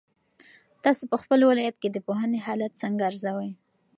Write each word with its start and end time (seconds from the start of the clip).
تاسو 0.83 1.03
په 1.11 1.17
خپل 1.21 1.39
ولایت 1.49 1.75
کې 1.81 1.89
د 1.91 1.97
پوهنې 2.07 2.39
حالت 2.45 2.71
څنګه 2.81 3.01
ارزوئ؟ 3.09 3.51